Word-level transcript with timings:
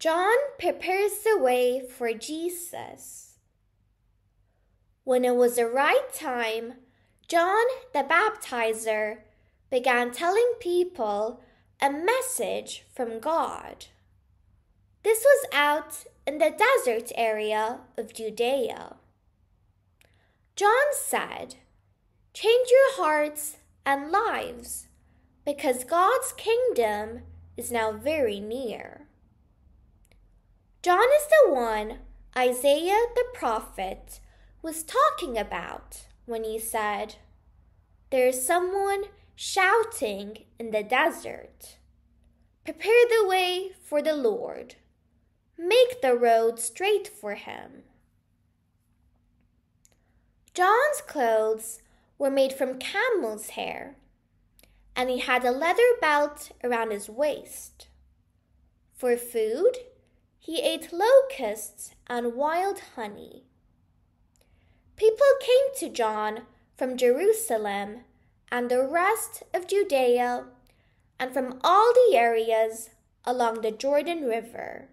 John 0.00 0.38
prepares 0.58 1.18
the 1.18 1.36
way 1.38 1.82
for 1.86 2.14
Jesus. 2.14 3.34
When 5.04 5.26
it 5.26 5.36
was 5.36 5.56
the 5.56 5.66
right 5.66 6.10
time, 6.14 6.76
John 7.28 7.66
the 7.92 8.02
Baptizer 8.02 9.18
began 9.70 10.10
telling 10.10 10.54
people 10.58 11.42
a 11.82 11.90
message 11.90 12.86
from 12.94 13.20
God. 13.20 13.88
This 15.02 15.22
was 15.22 15.46
out 15.52 16.06
in 16.26 16.38
the 16.38 16.50
desert 16.56 17.12
area 17.14 17.80
of 17.98 18.14
Judea. 18.14 18.96
John 20.56 20.86
said, 20.92 21.56
Change 22.32 22.68
your 22.70 23.04
hearts 23.04 23.58
and 23.84 24.10
lives, 24.10 24.86
because 25.44 25.84
God's 25.84 26.32
kingdom 26.32 27.20
is 27.58 27.70
now 27.70 27.92
very 27.92 28.40
near. 28.40 29.08
John 30.82 31.08
is 31.14 31.26
the 31.26 31.52
one 31.52 31.98
Isaiah 32.34 33.06
the 33.14 33.24
prophet 33.34 34.20
was 34.62 34.82
talking 34.82 35.36
about 35.36 36.06
when 36.24 36.42
he 36.42 36.58
said, 36.58 37.16
There 38.08 38.28
is 38.28 38.46
someone 38.46 39.04
shouting 39.36 40.44
in 40.58 40.70
the 40.70 40.82
desert, 40.82 41.76
Prepare 42.64 43.04
the 43.10 43.26
way 43.28 43.72
for 43.84 44.00
the 44.00 44.14
Lord, 44.14 44.76
make 45.58 46.00
the 46.00 46.14
road 46.14 46.58
straight 46.58 47.08
for 47.08 47.34
him. 47.34 47.82
John's 50.54 51.02
clothes 51.06 51.82
were 52.16 52.30
made 52.30 52.54
from 52.54 52.78
camel's 52.78 53.50
hair, 53.50 53.96
and 54.96 55.10
he 55.10 55.18
had 55.18 55.44
a 55.44 55.50
leather 55.50 55.92
belt 56.00 56.52
around 56.64 56.90
his 56.90 57.10
waist. 57.10 57.88
For 58.94 59.18
food, 59.18 59.76
he 60.40 60.62
ate 60.62 60.90
locusts 60.90 61.94
and 62.06 62.34
wild 62.34 62.80
honey. 62.96 63.44
People 64.96 65.26
came 65.40 65.76
to 65.76 65.94
John 65.94 66.42
from 66.76 66.96
Jerusalem 66.96 68.00
and 68.50 68.70
the 68.70 68.82
rest 68.82 69.42
of 69.52 69.68
Judea 69.68 70.46
and 71.18 71.32
from 71.32 71.60
all 71.62 71.92
the 71.92 72.16
areas 72.16 72.88
along 73.24 73.60
the 73.60 73.70
Jordan 73.70 74.24
River. 74.24 74.88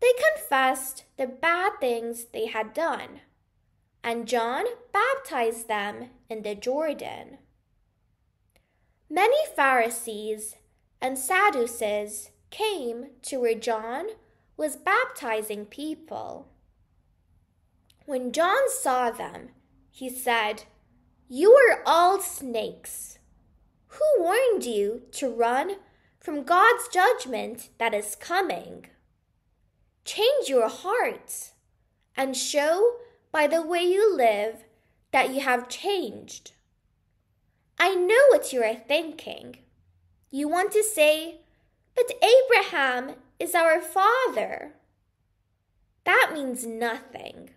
They 0.00 0.12
confessed 0.34 1.04
the 1.18 1.26
bad 1.26 1.72
things 1.78 2.24
they 2.32 2.46
had 2.46 2.72
done, 2.72 3.20
and 4.02 4.26
John 4.26 4.64
baptized 4.92 5.68
them 5.68 6.08
in 6.30 6.42
the 6.42 6.54
Jordan. 6.54 7.38
Many 9.08 9.36
Pharisees 9.54 10.56
and 11.00 11.18
Sadducees 11.18 12.30
came 12.52 13.06
to 13.22 13.40
where 13.40 13.56
John 13.56 14.10
was 14.56 14.76
baptizing 14.76 15.66
people. 15.66 16.46
When 18.06 18.30
John 18.30 18.68
saw 18.68 19.10
them, 19.10 19.48
he 19.90 20.08
said, 20.08 20.64
You 21.28 21.52
are 21.52 21.82
all 21.84 22.20
snakes. 22.20 23.18
Who 23.88 24.22
warned 24.22 24.64
you 24.64 25.02
to 25.12 25.28
run 25.28 25.76
from 26.20 26.44
God's 26.44 26.86
judgment 26.88 27.70
that 27.78 27.92
is 27.92 28.14
coming? 28.14 28.86
Change 30.04 30.48
your 30.48 30.68
hearts 30.68 31.52
and 32.16 32.36
show 32.36 32.96
by 33.32 33.46
the 33.46 33.62
way 33.62 33.82
you 33.82 34.14
live 34.14 34.64
that 35.10 35.34
you 35.34 35.40
have 35.40 35.68
changed. 35.68 36.52
I 37.78 37.94
know 37.94 38.22
what 38.30 38.52
you 38.52 38.62
are 38.62 38.74
thinking. 38.74 39.58
You 40.30 40.48
want 40.48 40.72
to 40.72 40.82
say, 40.82 41.40
But 41.94 42.12
Abraham 42.22 43.16
is 43.38 43.54
our 43.54 43.80
father. 43.80 44.74
That 46.04 46.30
means 46.34 46.66
nothing. 46.66 47.50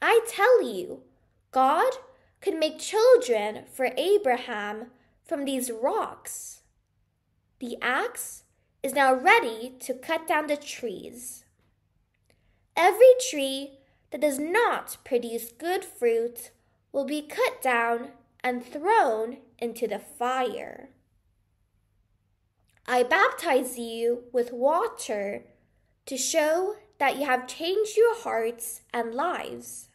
I 0.00 0.24
tell 0.28 0.62
you, 0.62 1.02
God 1.50 1.92
could 2.40 2.56
make 2.56 2.78
children 2.78 3.64
for 3.72 3.90
Abraham 3.96 4.86
from 5.24 5.44
these 5.44 5.70
rocks. 5.70 6.62
The 7.60 7.76
axe 7.80 8.42
is 8.82 8.94
now 8.94 9.14
ready 9.14 9.74
to 9.80 9.94
cut 9.94 10.26
down 10.26 10.48
the 10.48 10.56
trees. 10.56 11.44
Every 12.76 13.14
tree 13.30 13.78
that 14.10 14.20
does 14.20 14.38
not 14.38 14.96
produce 15.04 15.52
good 15.52 15.84
fruit 15.84 16.50
will 16.90 17.04
be 17.04 17.22
cut 17.22 17.62
down 17.62 18.08
and 18.42 18.64
thrown 18.64 19.38
into 19.58 19.86
the 19.86 19.98
fire. 19.98 20.88
I 22.86 23.04
baptize 23.04 23.78
you 23.78 24.24
with 24.32 24.52
water 24.52 25.44
to 26.06 26.16
show 26.16 26.76
that 26.98 27.16
you 27.16 27.26
have 27.26 27.46
changed 27.46 27.96
your 27.96 28.16
hearts 28.16 28.82
and 28.92 29.14
lives. 29.14 29.88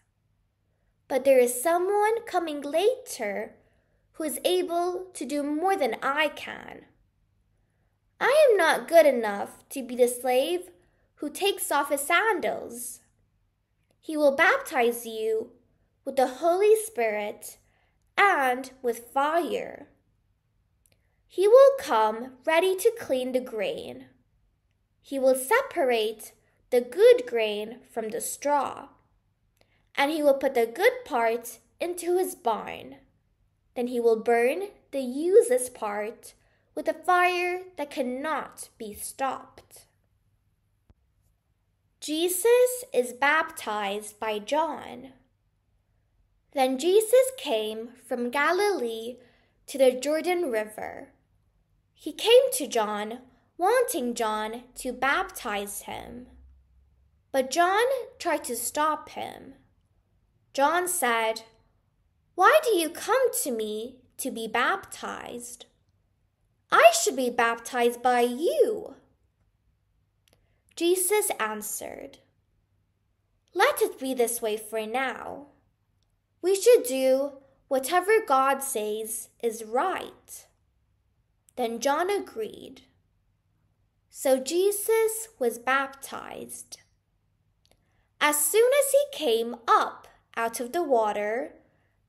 But 1.07 1.25
there 1.25 1.39
is 1.39 1.61
someone 1.61 2.23
coming 2.25 2.61
later 2.61 3.55
who 4.13 4.23
is 4.23 4.39
able 4.43 5.07
to 5.13 5.25
do 5.25 5.43
more 5.43 5.77
than 5.77 5.95
I 6.01 6.29
can. 6.29 6.85
I 8.19 8.49
am 8.49 8.57
not 8.57 8.87
good 8.87 9.05
enough 9.05 9.67
to 9.69 9.83
be 9.83 9.95
the 9.95 10.07
slave 10.07 10.71
who 11.15 11.29
takes 11.29 11.71
off 11.71 11.89
his 11.89 12.01
sandals. 12.01 13.01
He 13.99 14.17
will 14.17 14.35
baptize 14.35 15.05
you 15.05 15.51
with 16.03 16.15
the 16.15 16.27
Holy 16.27 16.75
Spirit 16.75 17.57
and 18.17 18.71
with 18.81 19.11
fire. 19.13 19.87
He 21.27 21.47
will 21.47 21.71
come 21.79 22.33
ready 22.45 22.75
to 22.75 22.91
clean 22.99 23.31
the 23.31 23.39
grain. 23.39 24.05
He 25.01 25.19
will 25.19 25.35
separate 25.35 26.33
the 26.69 26.81
good 26.81 27.25
grain 27.27 27.79
from 27.91 28.09
the 28.09 28.21
straw, 28.21 28.89
and 29.95 30.11
he 30.11 30.21
will 30.21 30.33
put 30.33 30.53
the 30.53 30.65
good 30.65 31.05
part 31.05 31.59
into 31.79 32.17
his 32.17 32.35
barn. 32.35 32.97
Then 33.75 33.87
he 33.87 33.99
will 33.99 34.19
burn 34.19 34.69
the 34.91 34.99
useless 35.01 35.69
part 35.69 36.33
with 36.75 36.87
a 36.87 36.93
fire 36.93 37.61
that 37.77 37.91
cannot 37.91 38.69
be 38.77 38.93
stopped. 38.93 39.85
Jesus 41.99 42.83
is 42.93 43.13
baptized 43.13 44.19
by 44.19 44.39
John. 44.39 45.09
Then 46.53 46.77
Jesus 46.77 47.31
came 47.37 47.89
from 48.07 48.29
Galilee 48.29 49.17
to 49.67 49.77
the 49.77 49.91
Jordan 49.91 50.49
River. 50.49 51.09
He 51.99 52.13
came 52.13 52.51
to 52.53 52.67
John, 52.67 53.19
wanting 53.57 54.13
John 54.13 54.63
to 54.75 54.93
baptize 54.93 55.81
him. 55.81 56.27
But 57.31 57.49
John 57.49 57.85
tried 58.19 58.43
to 58.45 58.55
stop 58.55 59.09
him. 59.09 59.55
John 60.53 60.87
said, 60.87 61.41
Why 62.35 62.59
do 62.63 62.77
you 62.77 62.91
come 62.91 63.33
to 63.43 63.51
me 63.51 63.97
to 64.17 64.29
be 64.29 64.47
baptized? 64.47 65.65
I 66.71 66.91
should 67.01 67.15
be 67.15 67.31
baptized 67.31 68.03
by 68.03 68.21
you. 68.21 68.93
Jesus 70.75 71.31
answered, 71.39 72.19
Let 73.55 73.81
it 73.81 73.99
be 73.99 74.13
this 74.13 74.39
way 74.39 74.55
for 74.55 74.85
now. 74.85 75.47
We 76.43 76.53
should 76.53 76.83
do 76.83 77.31
whatever 77.67 78.23
God 78.25 78.61
says 78.61 79.29
is 79.41 79.63
right. 79.63 80.45
Then 81.57 81.79
John 81.79 82.09
agreed. 82.09 82.83
So 84.09 84.39
Jesus 84.39 85.27
was 85.39 85.57
baptized. 85.57 86.77
As 88.21 88.43
soon 88.43 88.69
as 88.79 88.91
he 88.91 89.17
came 89.17 89.55
up 89.67 90.07
out 90.35 90.59
of 90.59 90.71
the 90.71 90.83
water, 90.83 91.53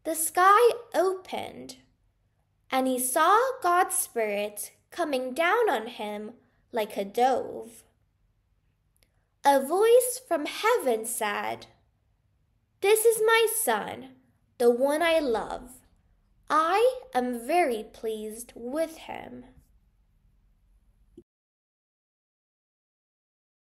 the 0.04 0.14
sky 0.14 0.70
opened, 0.94 1.76
and 2.70 2.86
he 2.86 2.98
saw 2.98 3.38
God's 3.62 3.96
Spirit 3.96 4.72
coming 4.90 5.32
down 5.32 5.68
on 5.70 5.86
him 5.86 6.32
like 6.70 6.96
a 6.96 7.04
dove. 7.04 7.84
A 9.44 9.60
voice 9.60 10.20
from 10.26 10.46
heaven 10.46 11.06
said, 11.06 11.66
This 12.82 13.04
is 13.06 13.22
my 13.24 13.46
Son, 13.54 14.10
the 14.58 14.70
one 14.70 15.02
I 15.02 15.18
love. 15.18 15.77
I 16.50 17.00
am 17.14 17.46
very 17.46 17.84
pleased 17.92 18.52
with 18.54 18.96
him. 18.96 19.44